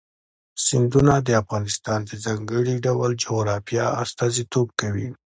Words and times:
سیندونه 0.65 1.13
د 1.27 1.29
افغانستان 1.41 1.99
د 2.05 2.11
ځانګړي 2.25 2.75
ډول 2.85 3.11
جغرافیه 3.23 3.85
استازیتوب 4.03 4.67
کوي. 4.79 5.07